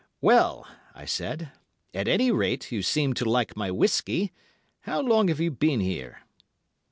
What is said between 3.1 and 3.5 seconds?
to